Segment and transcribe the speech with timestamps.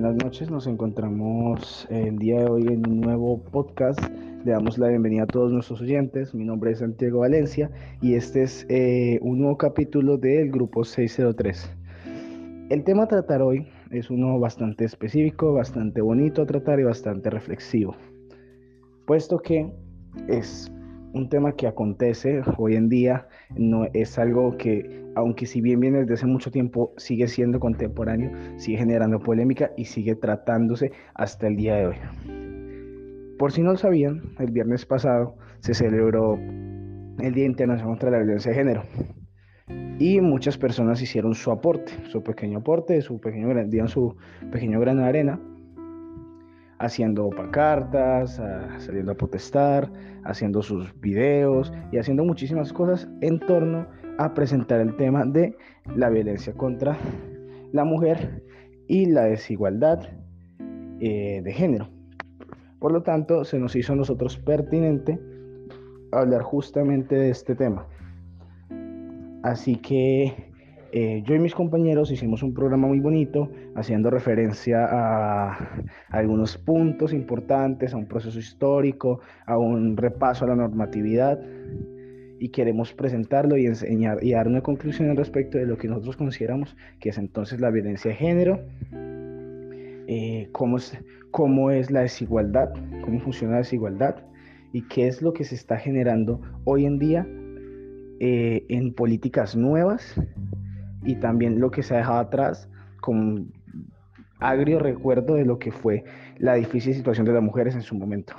[0.00, 3.98] Buenas noches, nos encontramos el día de hoy en un nuevo podcast.
[4.44, 6.32] Le damos la bienvenida a todos nuestros oyentes.
[6.36, 7.68] Mi nombre es Santiago Valencia
[8.00, 11.72] y este es eh, un nuevo capítulo del grupo 603.
[12.70, 17.28] El tema a tratar hoy es uno bastante específico, bastante bonito a tratar y bastante
[17.28, 17.96] reflexivo,
[19.04, 19.68] puesto que
[20.28, 20.70] es
[21.12, 26.00] un tema que acontece hoy en día, no es algo que, aunque si bien viene
[26.00, 31.56] desde hace mucho tiempo, sigue siendo contemporáneo, sigue generando polémica y sigue tratándose hasta el
[31.56, 31.96] día de hoy.
[33.38, 38.18] Por si no lo sabían, el viernes pasado se celebró el Día Internacional contra la
[38.18, 38.82] Violencia de Género.
[39.98, 44.16] Y muchas personas hicieron su aporte, su pequeño aporte, su pequeño, dieron su
[44.50, 45.40] pequeño grano de arena
[46.78, 48.40] haciendo pancartas,
[48.78, 49.90] saliendo a protestar,
[50.24, 53.86] haciendo sus videos y haciendo muchísimas cosas en torno
[54.18, 55.56] a presentar el tema de
[55.96, 56.96] la violencia contra
[57.72, 58.42] la mujer
[58.86, 60.08] y la desigualdad
[61.00, 61.88] eh, de género.
[62.78, 65.18] Por lo tanto, se nos hizo a nosotros pertinente
[66.12, 67.86] hablar justamente de este tema.
[69.42, 70.47] Así que
[70.90, 77.12] eh, yo y mis compañeros hicimos un programa muy bonito haciendo referencia a, algunos puntos
[77.12, 81.38] importantes, a un proceso histórico, a un repaso a la normatividad
[82.40, 86.16] y queremos presentarlo y enseñar y dar una conclusión al respecto de lo que nosotros
[86.16, 88.60] consideramos que es entonces la violencia de género,
[90.10, 94.16] eh, cómo, es, la desigualdad, cómo funciona la desigualdad
[94.72, 97.26] y qué es lo que se está generando hoy en día
[98.20, 100.18] eh, en políticas nuevas
[101.04, 102.68] y también lo que se ha dejado atrás
[103.00, 103.52] con
[104.40, 106.04] agrio recuerdo de lo que fue
[106.38, 108.34] la difícil situación de las mujeres en su momento.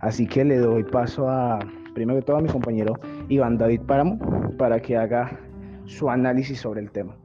[0.00, 1.58] Así que le doy paso a,
[1.94, 2.94] primero que todo, a mi compañero
[3.28, 4.18] Iván David Páramo
[4.56, 5.38] para que haga
[5.86, 7.16] su análisis sobre el tema.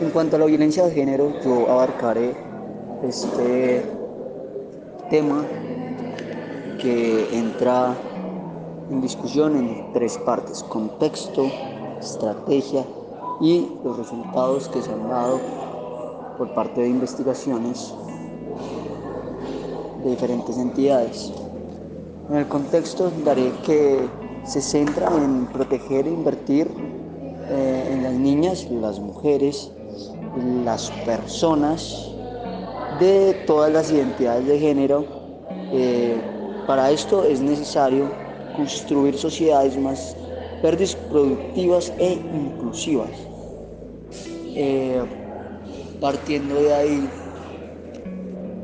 [0.00, 2.32] En cuanto a la violencia de género, yo abarcaré
[3.02, 3.95] este
[5.08, 5.44] tema
[6.78, 7.96] que entra
[8.90, 11.50] en discusión en tres partes, contexto,
[12.00, 12.84] estrategia
[13.40, 15.40] y los resultados que se han dado
[16.38, 17.94] por parte de investigaciones
[20.02, 21.32] de diferentes entidades.
[22.30, 24.08] En el contexto daré que
[24.44, 26.68] se centra en proteger e invertir
[27.48, 29.72] eh, en las niñas, las mujeres,
[30.64, 32.15] las personas
[32.98, 35.04] de todas las identidades de género.
[35.72, 36.16] Eh,
[36.66, 38.10] para esto es necesario
[38.56, 40.16] construir sociedades más
[40.62, 43.10] verdes, productivas e inclusivas.
[44.54, 45.02] Eh,
[46.00, 47.08] partiendo de ahí,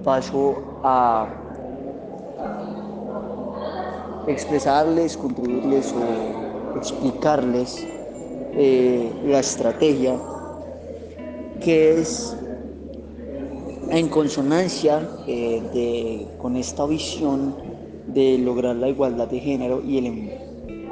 [0.04, 1.28] paso a
[4.26, 7.87] expresarles, contribuirles o explicarles
[8.54, 10.19] eh, la estrategia
[11.60, 12.37] que es
[13.91, 17.54] en consonancia eh, con esta visión
[18.06, 20.31] de lograr la igualdad de género y el, em,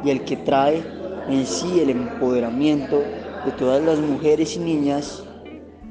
[0.05, 0.83] y el que trae
[1.29, 3.03] en sí el empoderamiento
[3.45, 5.25] de todas las mujeres y niñas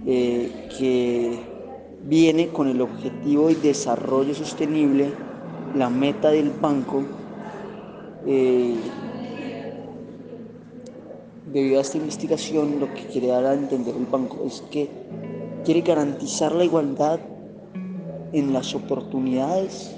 [0.05, 1.39] eh, que
[2.03, 5.11] viene con el objetivo de desarrollo sostenible,
[5.75, 7.03] la meta del banco.
[8.25, 8.75] Eh,
[11.51, 14.89] debido a esta investigación, lo que quiere dar a entender el banco es que
[15.63, 17.19] quiere garantizar la igualdad
[18.33, 19.95] en las oportunidades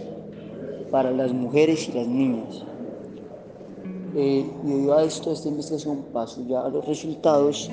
[0.89, 2.63] para las mujeres y las niñas.
[4.15, 7.69] Eh, y debido a esto, esta investigación paso ya a los resultados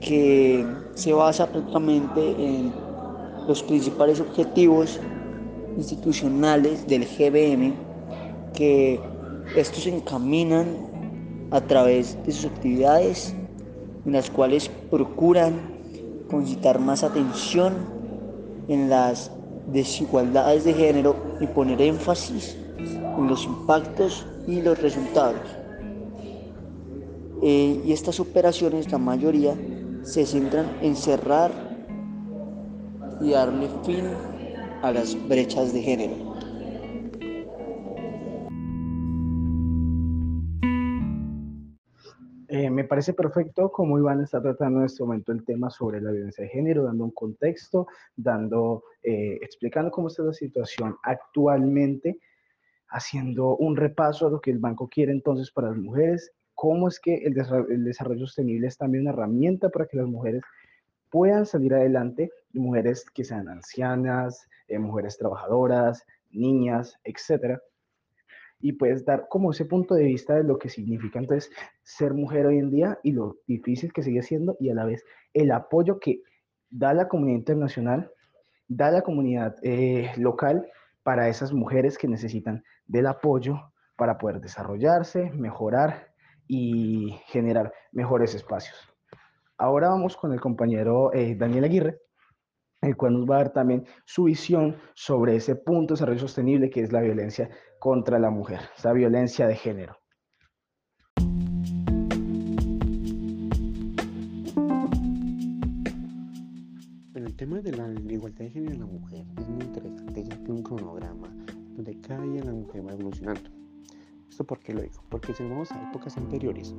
[0.00, 2.72] que se basa prácticamente en
[3.46, 4.98] los principales objetivos
[5.76, 7.74] institucionales del GBM,
[8.54, 8.98] que
[9.56, 10.66] estos encaminan
[11.50, 13.34] a través de sus actividades
[14.04, 15.69] en las cuales procuran
[16.30, 17.74] concitar más atención
[18.68, 19.30] en las
[19.72, 25.40] desigualdades de género y poner énfasis en los impactos y los resultados.
[27.42, 29.54] Eh, y estas operaciones, la mayoría,
[30.02, 31.50] se centran en cerrar
[33.20, 34.04] y darle fin
[34.82, 36.29] a las brechas de género.
[42.80, 46.44] Me parece perfecto cómo Iván está tratando en este momento el tema sobre la violencia
[46.44, 47.86] de género, dando un contexto,
[48.16, 52.18] dando, eh, explicando cómo está la situación actualmente,
[52.88, 56.98] haciendo un repaso a lo que el banco quiere entonces para las mujeres, cómo es
[56.98, 60.42] que el, desarrollo sostenible es también una herramienta para que las mujeres
[61.10, 67.60] puedan salir adelante, mujeres que sean ancianas, eh, mujeres trabajadoras, niñas, etcétera,
[68.60, 71.50] y puedes dar como ese punto de vista de lo que significa entonces
[71.82, 75.04] ser mujer hoy en día y lo difícil que sigue siendo y a la vez
[75.32, 76.22] el apoyo que
[76.68, 78.12] da la comunidad internacional,
[78.68, 80.68] da la comunidad eh, local
[81.02, 86.12] para esas mujeres que necesitan del apoyo para poder desarrollarse, mejorar
[86.46, 88.76] y generar mejores espacios.
[89.56, 92.00] Ahora vamos con el compañero eh, Daniel Aguirre,
[92.82, 96.70] el cual nos va a dar también su visión sobre ese punto de desarrollo sostenible
[96.70, 99.96] que es la violencia contra la mujer, esa violencia de género.
[107.12, 110.42] Bueno, el tema de la igualdad de género en la mujer es muy interesante, ya
[110.42, 111.28] que un cronograma
[111.74, 113.50] donde cada día la mujer va evolucionando.
[114.28, 115.02] ¿Esto por qué lo digo?
[115.10, 116.74] Porque si vamos a épocas anteriores,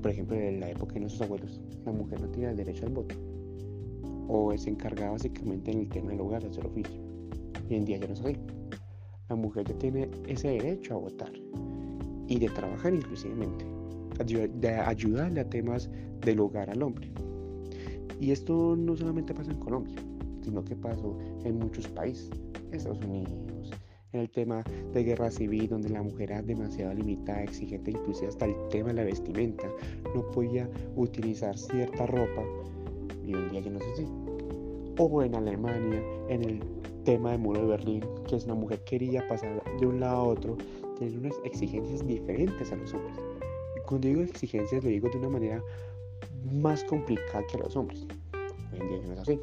[0.00, 2.92] por ejemplo, en la época de nuestros abuelos, la mujer no tenía el derecho al
[2.92, 3.14] voto
[4.28, 7.00] o se encargaba básicamente en el tema del hogar, de hacer oficio.
[7.68, 8.36] Hoy en día ya no es así.
[9.28, 11.32] La mujer ya tiene ese derecho a votar
[12.28, 13.64] y de trabajar inclusivamente,
[14.24, 15.90] de ayudarle a temas
[16.20, 17.10] del hogar al hombre.
[18.20, 19.96] Y esto no solamente pasa en Colombia,
[20.42, 22.30] sino que pasó en muchos países,
[22.70, 23.70] Estados Unidos,
[24.12, 24.62] en el tema
[24.92, 28.94] de guerra civil, donde la mujer era demasiado limitada, exigente, inclusive hasta el tema de
[28.94, 29.64] la vestimenta,
[30.14, 32.42] no podía utilizar cierta ropa
[33.26, 34.06] y en día ya no es así.
[34.98, 36.62] O en Alemania, en el
[37.04, 40.22] tema del muro de Berlín, que es una mujer quería pasar de un lado a
[40.24, 40.56] otro,
[40.98, 43.16] tiene unas exigencias diferentes a los hombres.
[43.76, 45.62] Y cuando digo exigencias, lo digo de una manera
[46.52, 48.06] más complicada que a los hombres.
[48.72, 49.40] Hoy en día ya no es así.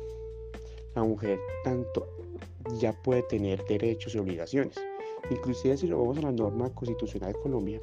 [0.95, 2.07] La mujer tanto
[2.79, 4.75] ya puede tener derechos y obligaciones.
[5.29, 7.81] Inclusive si lo vamos a la norma constitucional de Colombia,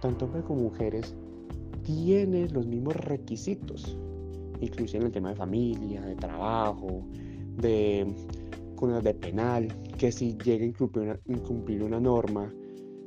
[0.00, 1.14] tanto hombres como mujeres
[1.84, 3.96] tienen los mismos requisitos
[4.62, 7.04] inclusive en el tema de familia, de trabajo,
[7.56, 8.06] de,
[9.02, 9.68] de penal,
[9.98, 12.52] que si llega a incumplir una, norma,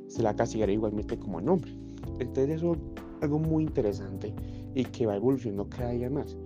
[0.08, 1.72] se la castigará igualmente como el hombre.
[2.18, 2.78] Entonces eso es
[3.22, 4.32] algo muy interesante
[4.74, 6.36] y que va evolucionando cada día más,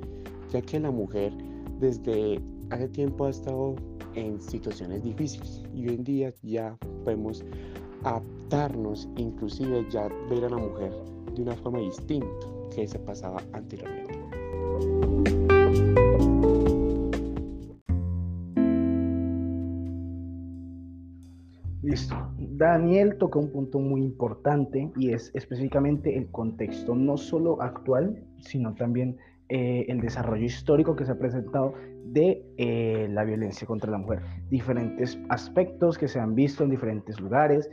[0.51, 1.33] ya que la mujer
[1.79, 2.41] desde
[2.71, 3.75] hace tiempo ha estado
[4.15, 7.45] en situaciones difíciles y hoy en día ya podemos
[8.05, 10.93] adaptarnos, inclusive ya ver a la mujer
[11.35, 12.27] de una forma distinta
[12.75, 14.00] que se pasaba anteriormente.
[21.83, 22.15] Listo.
[22.39, 28.75] Daniel toca un punto muy importante y es específicamente el contexto, no solo actual, sino
[28.75, 29.17] también
[29.49, 31.75] eh, el desarrollo histórico que se ha presentado
[32.05, 34.21] de eh, la violencia contra la mujer.
[34.51, 37.69] Diferentes aspectos que se han visto en diferentes lugares,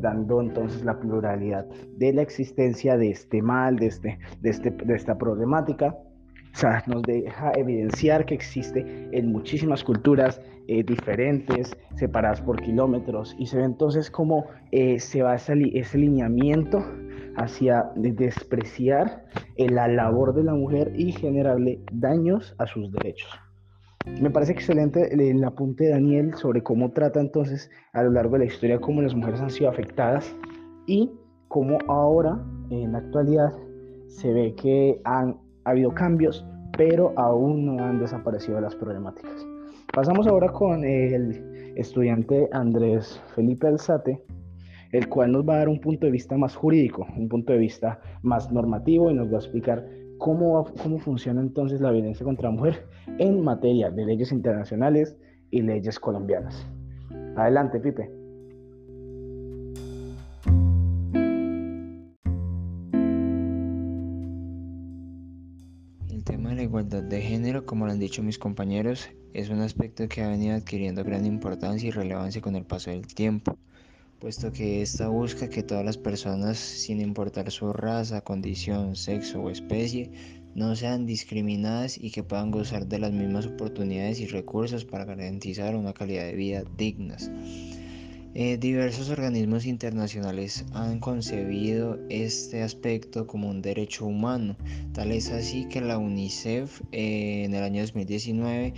[0.00, 1.66] dando entonces la pluralidad
[1.96, 5.96] de la existencia de este mal, de, este, de, este, de esta problemática
[6.58, 13.36] o sea, nos deja evidenciar que existe en muchísimas culturas eh, diferentes, separadas por kilómetros,
[13.38, 16.84] y se ve entonces cómo eh, se va ese, ese lineamiento
[17.36, 19.24] hacia despreciar
[19.54, 23.30] eh, la labor de la mujer y generarle daños a sus derechos.
[24.20, 28.40] Me parece excelente el, apunte de Daniel sobre cómo trata entonces a lo largo de
[28.40, 30.34] la historia cómo las mujeres han sido afectadas
[30.88, 31.12] y
[31.46, 33.52] cómo ahora, en la actualidad,
[34.08, 35.36] se ve que han
[35.68, 36.46] ha habido cambios,
[36.78, 39.46] pero aún no han desaparecido las problemáticas.
[39.92, 44.22] Pasamos ahora con el estudiante Andrés Felipe Alzate,
[44.92, 47.58] el cual nos va a dar un punto de vista más jurídico, un punto de
[47.58, 52.48] vista más normativo y nos va a explicar cómo, cómo funciona entonces la violencia contra
[52.48, 52.86] la mujer
[53.18, 55.18] en materia de leyes internacionales
[55.50, 56.66] y leyes colombianas.
[57.36, 58.17] Adelante, Pipe.
[67.68, 71.86] Como lo han dicho mis compañeros, es un aspecto que ha venido adquiriendo gran importancia
[71.86, 73.58] y relevancia con el paso del tiempo,
[74.20, 79.50] puesto que esta busca que todas las personas, sin importar su raza, condición, sexo o
[79.50, 80.10] especie,
[80.54, 85.76] no sean discriminadas y que puedan gozar de las mismas oportunidades y recursos para garantizar
[85.76, 87.30] una calidad de vida dignas.
[88.40, 94.56] Eh, diversos organismos internacionales han concebido este aspecto como un derecho humano.
[94.92, 98.74] Tal es así que la UNICEF eh, en el año 2019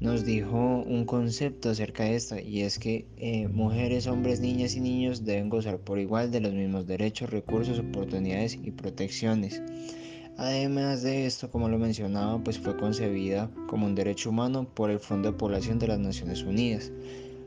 [0.00, 4.80] nos dijo un concepto acerca de esto y es que eh, mujeres, hombres, niñas y
[4.80, 9.60] niños deben gozar por igual de los mismos derechos, recursos, oportunidades y protecciones.
[10.38, 15.00] Además de esto, como lo mencionaba, pues fue concebida como un derecho humano por el
[15.00, 16.90] Fondo de Población de las Naciones Unidas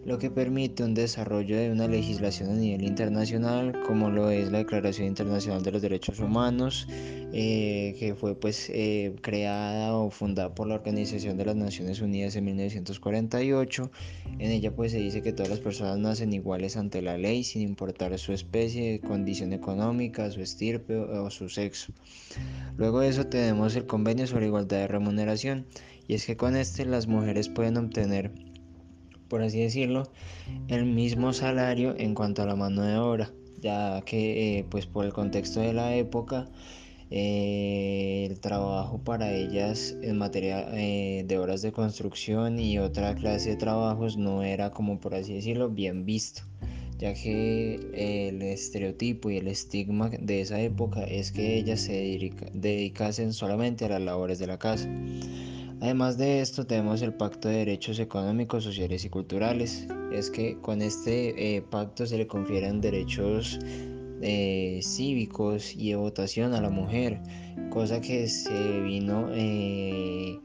[0.06, 4.60] lo que permite un desarrollo de una legislación a nivel internacional, como lo es la
[4.60, 6.88] Declaración Internacional de los Derechos Humanos,
[7.34, 12.36] eh, que fue pues eh, creada o fundada por la Organización de las Naciones Unidas
[12.36, 13.92] en 1948.
[14.38, 17.64] En ella pues se dice que todas las personas nacen iguales ante la ley, sin
[17.64, 21.94] importar su especie, condición económica, su estirpe o su sexo.
[22.78, 25.66] Luego de eso tenemos el Convenio sobre Igualdad de Remuneración,
[26.08, 28.32] y es que con este las mujeres pueden obtener
[29.30, 30.04] por así decirlo,
[30.68, 35.06] el mismo salario en cuanto a la mano de obra, ya que eh, pues por
[35.06, 36.48] el contexto de la época
[37.12, 43.52] eh, el trabajo para ellas en materia eh, de horas de construcción y otra clase
[43.52, 46.42] de trabajos no era como por así decirlo bien visto
[46.98, 47.76] ya que
[48.30, 53.90] el estereotipo y el estigma de esa época es que ellas se dedicasen solamente a
[53.90, 54.90] las labores de la casa.
[55.82, 59.88] Además de esto tenemos el Pacto de Derechos Económicos, Sociales y Culturales.
[60.12, 63.60] Es que con este eh, pacto se le confieren derechos
[64.22, 67.22] eh, cívicos y de votación a la mujer,
[67.70, 70.40] cosa que se vino eh,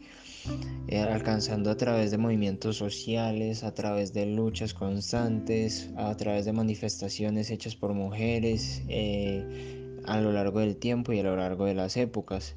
[1.08, 7.50] alcanzando a través de movimientos sociales, a través de luchas constantes, a través de manifestaciones
[7.50, 8.82] hechas por mujeres
[10.06, 12.56] a lo largo del tiempo y a lo largo de las épocas.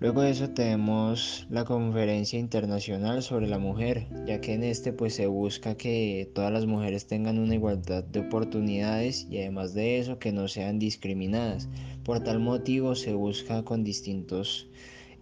[0.00, 5.14] Luego de eso tenemos la Conferencia Internacional sobre la Mujer, ya que en este pues
[5.14, 10.20] se busca que todas las mujeres tengan una igualdad de oportunidades y además de eso
[10.20, 11.68] que no sean discriminadas.
[12.04, 14.68] Por tal motivo se busca con distintos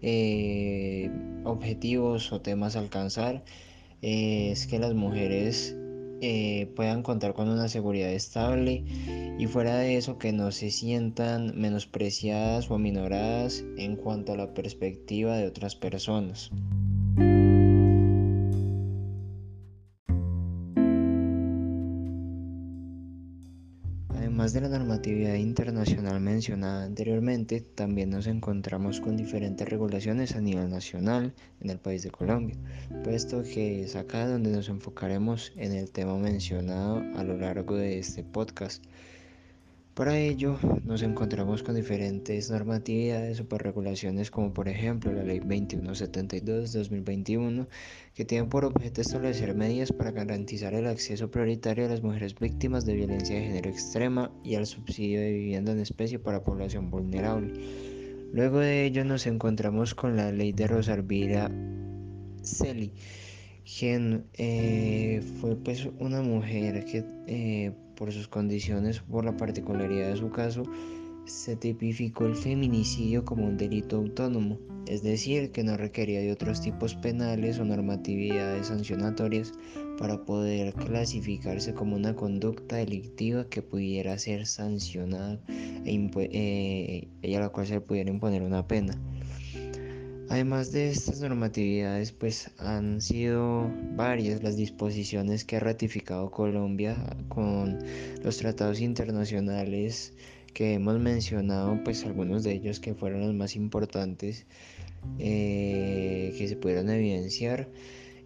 [0.02, 1.10] eh,
[1.44, 3.44] objetivos o temas alcanzar
[4.02, 5.74] eh, es que las mujeres
[6.20, 8.84] eh, puedan contar con una seguridad estable
[9.38, 14.54] y fuera de eso que no se sientan menospreciadas o aminoradas en cuanto a la
[14.54, 16.50] perspectiva de otras personas.
[24.56, 31.34] De la normatividad internacional mencionada anteriormente, también nos encontramos con diferentes regulaciones a nivel nacional
[31.60, 32.56] en el país de Colombia,
[33.04, 37.98] puesto que es acá donde nos enfocaremos en el tema mencionado a lo largo de
[37.98, 38.82] este podcast.
[39.96, 47.66] Para ello nos encontramos con diferentes normatividades o regulaciones como por ejemplo la Ley 2172-2021
[48.14, 52.84] que tiene por objeto establecer medidas para garantizar el acceso prioritario a las mujeres víctimas
[52.84, 57.54] de violencia de género extrema y al subsidio de vivienda en especie para población vulnerable.
[58.34, 61.50] Luego de ello nos encontramos con la Ley de Rosarvira
[62.42, 62.92] Celi
[63.78, 70.16] quien eh, fue pues una mujer que eh, por sus condiciones, por la particularidad de
[70.16, 70.62] su caso,
[71.26, 76.60] se tipificó el feminicidio como un delito autónomo, es decir, que no requería de otros
[76.60, 79.52] tipos penales o normatividades sancionatorias
[79.98, 87.40] para poder clasificarse como una conducta delictiva que pudiera ser sancionada e eh, y a
[87.40, 88.96] la cual se pudiera imponer una pena.
[90.28, 96.96] Además de estas normatividades, pues han sido varias las disposiciones que ha ratificado Colombia
[97.28, 97.78] con
[98.24, 100.14] los tratados internacionales
[100.52, 104.46] que hemos mencionado, pues algunos de ellos que fueron los más importantes
[105.18, 107.68] eh, que se pudieron evidenciar.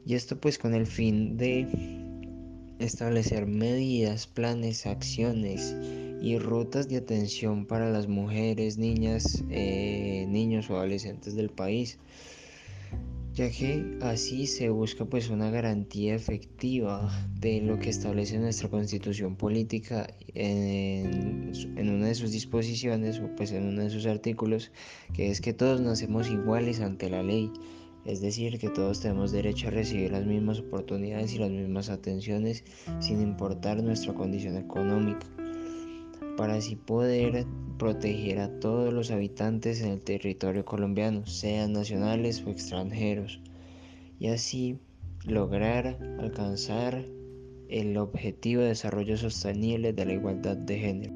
[0.07, 1.67] Y esto pues con el fin de
[2.79, 5.77] establecer medidas, planes, acciones
[6.21, 11.99] y rutas de atención para las mujeres, niñas, eh, niños o adolescentes del país,
[13.33, 19.37] ya que así se busca pues una garantía efectiva de lo que establece nuestra constitución
[19.37, 24.73] política en, en una de sus disposiciones o pues en uno de sus artículos,
[25.15, 27.51] que es que todos nacemos iguales ante la ley.
[28.07, 32.65] Es decir, que todos tenemos derecho a recibir las mismas oportunidades y las mismas atenciones
[32.99, 35.27] sin importar nuestra condición económica
[36.41, 37.45] para así poder
[37.79, 43.43] proteger a todos los habitantes en el territorio colombiano, sean nacionales o extranjeros,
[44.19, 44.79] y así
[45.27, 47.05] lograr alcanzar
[47.69, 51.13] el objetivo de desarrollo sostenible de la igualdad de género.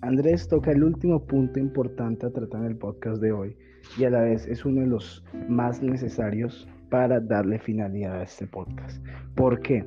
[0.00, 3.56] Andrés toca el último punto importante a tratar en el podcast de hoy
[3.98, 8.46] y a la vez es uno de los más necesarios para darle finalidad a este
[8.46, 9.04] podcast.
[9.34, 9.84] ¿Por qué?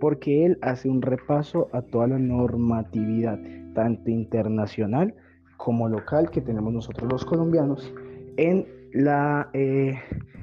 [0.00, 3.38] Porque él hace un repaso a toda la normatividad,
[3.74, 5.14] tanto internacional
[5.56, 7.92] como local, que tenemos nosotros los colombianos
[8.36, 9.94] en la eh,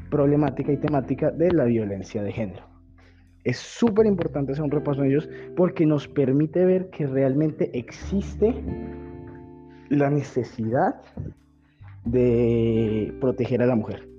[0.10, 2.66] problemática y temática de la violencia de género.
[3.44, 8.54] Es súper importante hacer un repaso en ellos porque nos permite ver que realmente existe
[9.90, 10.96] la necesidad
[12.06, 14.11] de proteger a la mujer.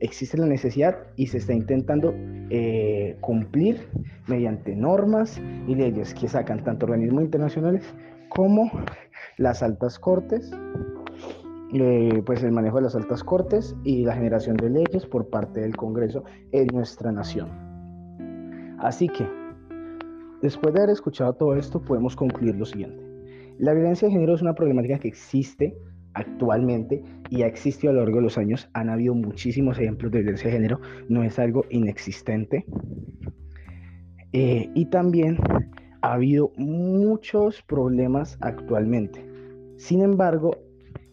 [0.00, 2.14] Existe la necesidad y se está intentando
[2.48, 3.86] eh, cumplir
[4.26, 7.84] mediante normas y leyes que sacan tanto organismos internacionales
[8.30, 8.70] como
[9.36, 10.50] las altas cortes,
[11.74, 15.60] eh, pues el manejo de las altas cortes y la generación de leyes por parte
[15.60, 17.48] del Congreso en nuestra nación.
[18.78, 19.28] Así que,
[20.40, 23.04] después de haber escuchado todo esto, podemos concluir lo siguiente.
[23.58, 25.76] La violencia de género es una problemática que existe
[26.14, 28.68] actualmente y ha existido a lo largo de los años.
[28.72, 32.64] Han habido muchísimos ejemplos de violencia de género, no es algo inexistente.
[34.32, 35.38] Eh, y también
[36.02, 39.24] ha habido muchos problemas actualmente.
[39.76, 40.56] Sin embargo,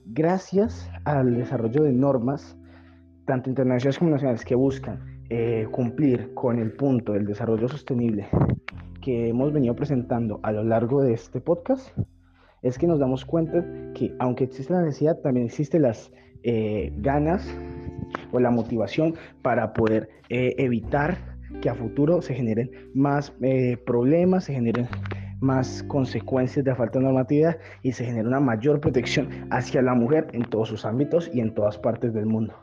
[0.06, 2.58] gracias al desarrollo de normas,
[3.26, 5.00] tanto internacionales como nacionales, que buscan
[5.30, 8.28] eh, cumplir con el punto del desarrollo sostenible
[9.08, 11.98] que hemos venido presentando a lo largo de este podcast,
[12.62, 16.12] es que nos damos cuenta que aunque existe la necesidad, también existen las
[16.44, 17.48] eh, ganas
[18.32, 21.18] o la motivación para poder eh, evitar
[21.62, 24.88] que a futuro se generen más eh, problemas, se generen
[25.40, 30.28] más consecuencias de falta de normatividad y se genere una mayor protección hacia la mujer
[30.34, 32.56] en todos sus ámbitos y en todas partes del mundo.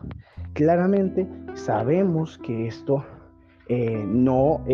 [0.54, 3.04] Claramente sabemos que esto
[4.06, 4.64] no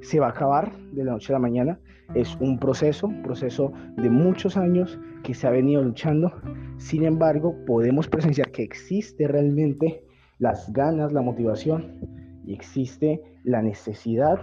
[0.00, 1.78] se va a acabar de la noche a la mañana,
[2.14, 6.32] es un proceso, un proceso de muchos años que se ha venido luchando.
[6.78, 10.04] Sin embargo, podemos presenciar que existe realmente
[10.38, 12.00] las ganas, la motivación
[12.46, 14.38] y existe la necesidad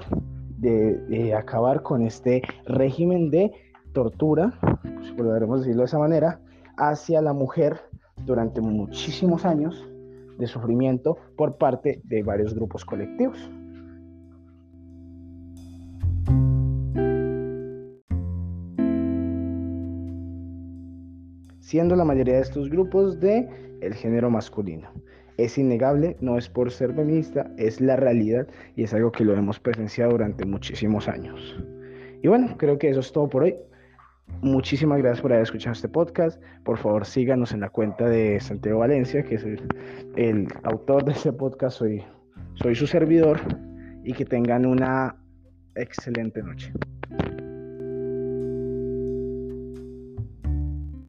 [0.57, 3.51] de, acabar con este régimen de
[3.93, 6.39] tortura, pues podríamos decirlo de esa manera,
[6.77, 7.79] hacia la mujer
[8.25, 9.87] durante muchísimos años
[10.37, 13.49] de sufrimiento por parte de varios grupos colectivos.
[21.65, 23.49] Siendo la mayoría de estos grupos de
[23.81, 24.87] el género masculino.
[25.37, 29.33] Es innegable, no es por ser feminista, es la realidad y es algo que lo
[29.33, 31.59] hemos presenciado durante muchísimos años.
[32.21, 33.55] Y bueno, creo que eso es todo por hoy.
[34.41, 36.39] Muchísimas gracias por haber escuchado este podcast.
[36.63, 39.43] Por favor, síganos en la cuenta de Santiago Valencia, que es
[40.15, 41.79] el, autor de este podcast.
[41.79, 43.39] Soy su servidor
[44.03, 45.15] y que tengan una
[45.75, 46.71] excelente noche.